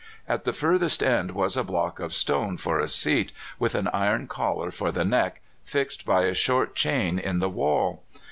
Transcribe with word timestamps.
At 0.27 0.45
the 0.45 0.51
furthest 0.51 1.03
end 1.03 1.29
was 1.33 1.55
a 1.55 1.63
block 1.63 1.99
of 1.99 2.11
stone 2.11 2.57
for 2.57 2.79
a 2.79 2.87
seat, 2.87 3.31
with 3.59 3.75
an 3.75 3.87
iron 3.89 4.25
collar 4.25 4.71
for 4.71 4.91
the 4.91 5.05
neck, 5.05 5.41
fixed 5.63 6.07
by 6.07 6.23
a 6.23 6.33
short 6.33 6.73
chain 6.73 7.19
in 7.19 7.37
the 7.37 7.49
wall. 7.49 8.01